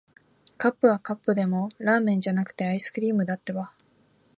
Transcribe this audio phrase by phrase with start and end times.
[0.57, 3.77] カップはカップでも、ラーメンじゃなくて、アイスクリームだってば。